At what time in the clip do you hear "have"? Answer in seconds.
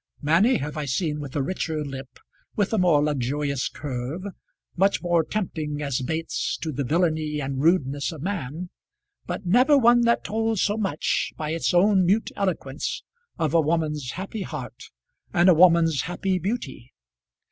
0.57-0.77